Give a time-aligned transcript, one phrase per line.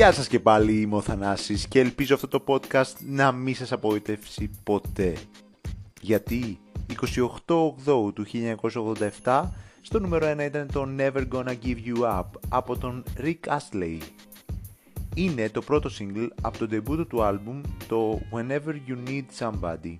[0.00, 3.72] Γεια σας και πάλι είμαι ο Θανάσης και ελπίζω αυτό το podcast να μην σας
[3.72, 5.16] απογοητεύσει ποτέ.
[6.00, 6.58] Γιατί
[7.16, 8.26] 28 Οκτώου του
[9.22, 9.42] 1987
[9.80, 13.98] στο νούμερο 1 ήταν το Never Gonna Give You Up από τον Rick Astley.
[15.14, 19.96] Είναι το πρώτο single από το debut του άλμπουμ το Whenever You Need Somebody.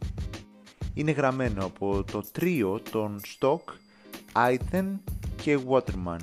[0.95, 3.63] Είναι γραμμένο από το τρίο των Stock,
[4.33, 4.99] Aithen
[5.43, 6.21] και Waterman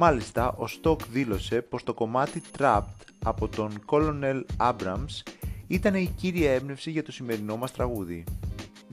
[0.00, 5.22] Μάλιστα, ο Stock δήλωσε πως το κομμάτι Trapped από τον Colonel Abrams
[5.66, 8.24] ήταν η κύρια έμπνευση για το σημερινό μας τραγούδι.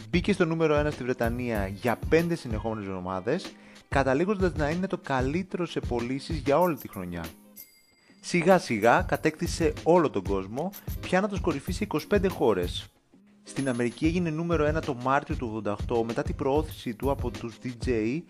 [0.10, 3.52] Μπήκε στο νούμερο 1 στη Βρετανία για 5 συνεχόμενες εβδομάδες,
[3.90, 7.26] καταλήγοντας να είναι το καλύτερο σε πωλήσεις για όλη τη χρονιά.
[8.22, 10.72] Σιγά σιγά κατέκτησε όλο τον κόσμο,
[11.02, 12.90] πιάνοντας κορυφή σε 25 χώρες.
[13.44, 17.58] Στην Αμερική έγινε νούμερο 1 το Μάρτιο του 88 μετά την προώθηση του από τους
[17.64, 18.22] DJ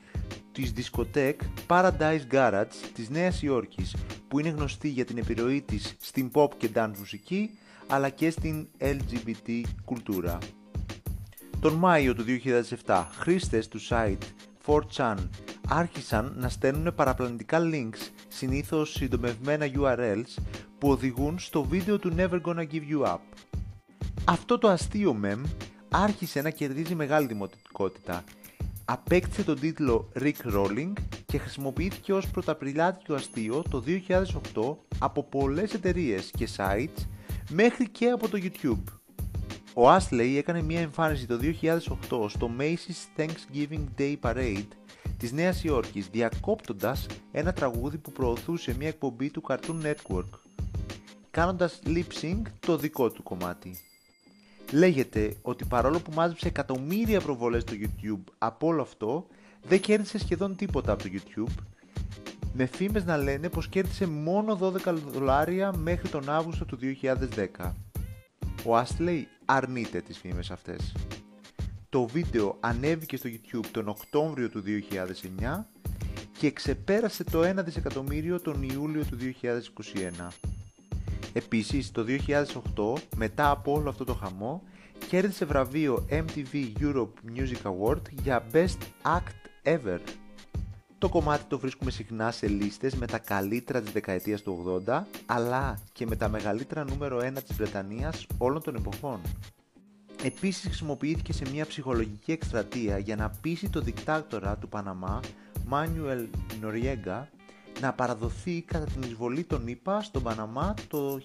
[0.52, 3.96] της δισκοτέκ Paradise Garage της Νέας Υόρκης
[4.36, 7.50] που είναι γνωστή για την επιρροή της στην pop και dance μουσική
[7.88, 10.38] αλλά και στην LGBT κουλτούρα.
[11.60, 12.24] Τον Μάιο του
[12.86, 14.18] 2007 χρήστες του site
[14.66, 15.16] 4chan
[15.68, 20.42] άρχισαν να στέλνουν παραπλανητικά links συνήθως συντομευμένα URLs
[20.78, 23.20] που οδηγούν στο βίντεο του Never Gonna Give You Up.
[24.26, 25.42] Αυτό το αστείο mem
[25.90, 28.24] άρχισε να κερδίζει μεγάλη δημοτικότητα
[28.86, 30.94] απέκτησε τον τίτλο Rick Rolling
[31.36, 33.84] και χρησιμοποιήθηκε ως πρωταπριλιάτικο αστείο το
[34.54, 37.06] 2008 από πολλές εταιρείες και sites
[37.50, 38.84] μέχρι και από το YouTube.
[39.74, 44.68] Ο Astley έκανε μια εμφάνιση το 2008 στο Macy's Thanksgiving Day Parade
[45.18, 50.30] της Νέας Υόρκης διακόπτοντας ένα τραγούδι που προωθούσε μια εκπομπή του Cartoon Network
[51.32, 53.78] κάνοντας lip sync το δικό του κομμάτι.
[54.72, 59.28] Λέγεται ότι παρόλο που μάζεψε εκατομμύρια προβολές στο YouTube από όλο αυτό,
[59.68, 61.64] δεν κέρδισε σχεδόν τίποτα από το YouTube,
[62.54, 66.78] με φήμες να λένε πως κέρδισε μόνο 12 δολάρια μέχρι τον Αύγουστο του
[67.58, 67.74] 2010.
[68.66, 70.96] Ο Astley αρνείται τις φήμες αυτές.
[71.90, 74.64] Το βίντεο ανέβηκε στο YouTube τον Οκτώβριο του
[75.42, 75.66] 2009
[76.38, 80.28] και ξεπέρασε το 1 δισεκατομμύριο τον Ιούλιο του 2021.
[81.34, 84.64] Επίσης, το 2008, μετά από όλο αυτό το χαμό,
[85.08, 90.00] κέρδισε βραβείο MTV Europe Music Award για Best Act Ever.
[90.98, 95.80] Το κομμάτι το βρίσκουμε συχνά σε λίστες με τα καλύτερα της δεκαετίας του 80, αλλά
[95.94, 99.22] και με τα μεγαλύτερα νούμερο 1 της Βρετανίας όλων των εποχών.
[100.24, 105.20] Επίσης χρησιμοποιήθηκε σε μια ψυχολογική εκστρατεία για να πείσει το δικτάκτορα του Παναμά,
[105.70, 106.28] Manuel
[106.62, 107.24] Noriega,
[107.82, 111.20] να παραδοθεί κατά την εισβολή των ΗΠΑ στον Παναμά το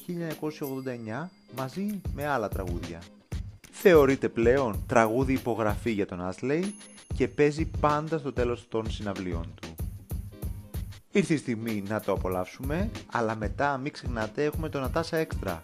[1.20, 3.02] 1989 μαζί με άλλα τραγούδια.
[3.70, 6.74] Θεωρείται πλέον τραγούδι υπογραφή για τον Άσλεϊ
[7.20, 9.74] και παίζει πάντα στο τέλος των συναυλίων του.
[11.12, 15.62] Ήρθε η στιγμή να το απολαύσουμε, αλλά μετά μην ξεχνάτε έχουμε το Νατάσα Έξτρα,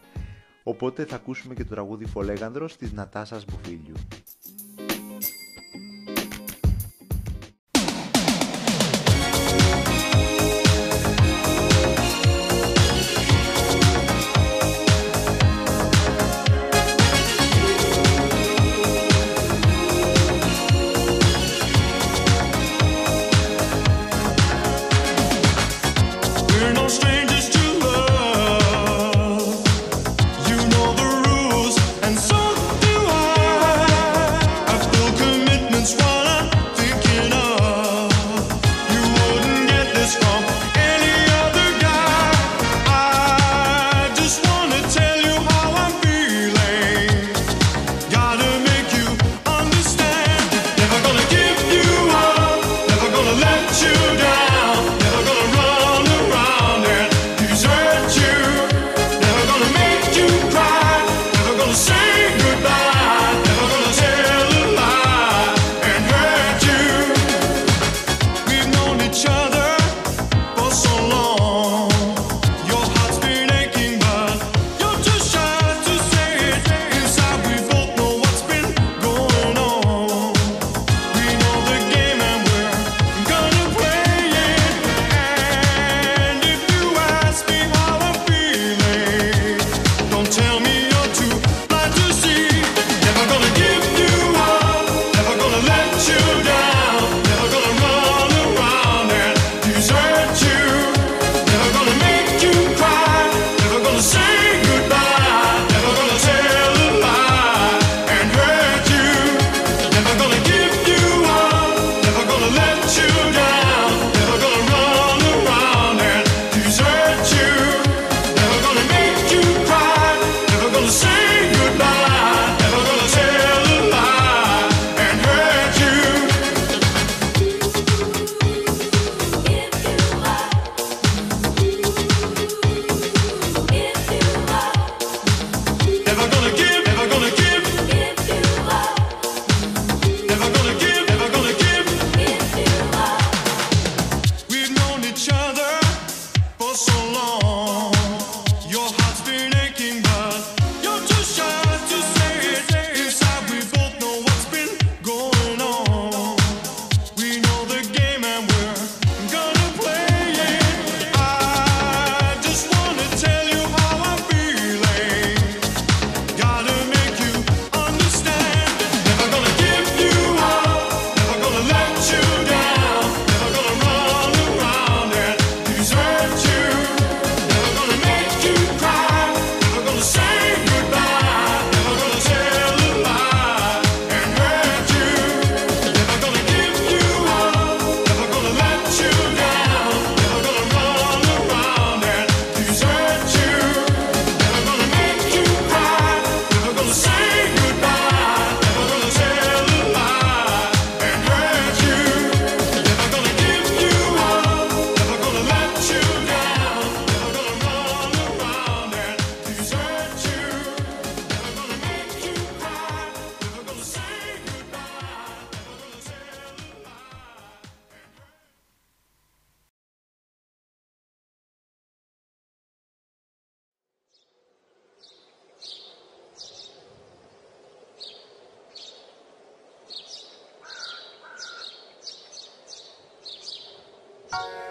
[0.63, 3.95] οπότε θα ακούσουμε και το τραγούδι Φολέγανδρος της Νατάσας Μπουφίλιου.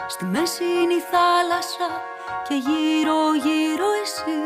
[0.07, 2.01] Στη μέση είναι η θάλασσα
[2.47, 4.41] και γύρω γύρω εσύ.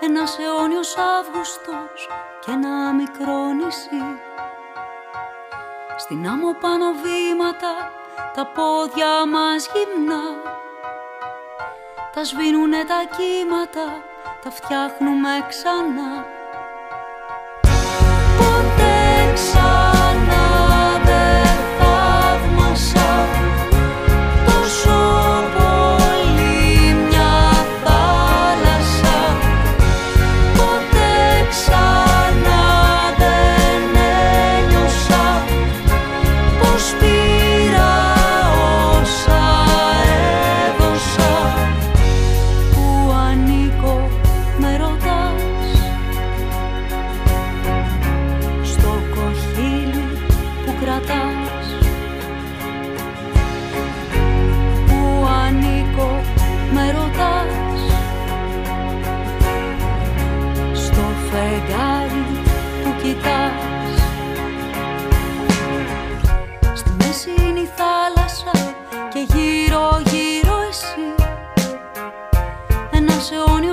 [0.00, 2.08] Ένας αιώνιος Αύγουστος
[2.40, 4.20] και ένα μικρό νησί.
[5.96, 7.92] Στην άμμο πάνω βήματα
[8.34, 10.22] τα πόδια μας γυμνά.
[12.14, 14.02] Τα σβήνουνε τα κύματα,
[14.42, 16.38] τα φτιάχνουμε ξανά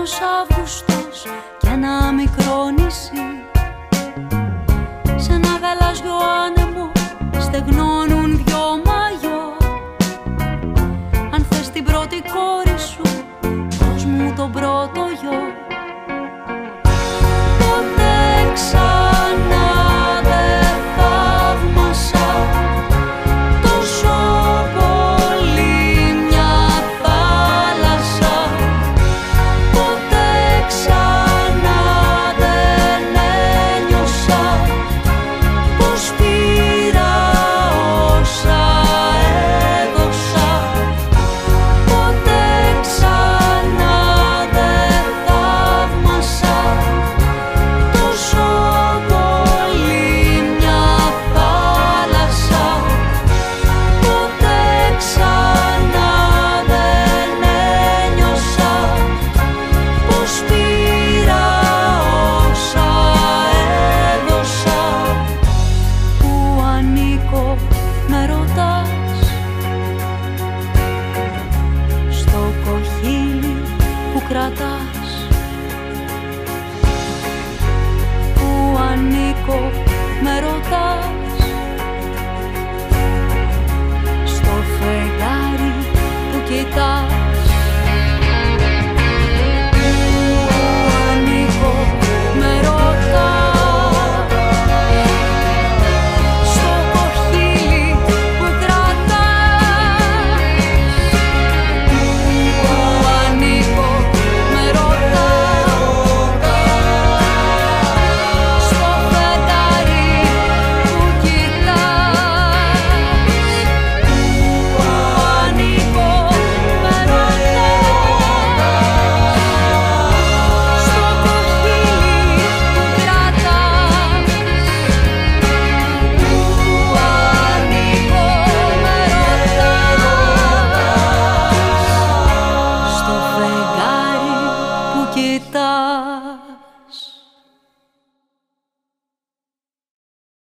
[0.08, 1.24] μεγάλος Αύγουστος
[1.58, 3.22] και ένα μικρό νησί
[5.16, 6.16] σε ένα γαλάζιο
[6.46, 6.92] άνεμο
[7.40, 8.07] στεγνώνει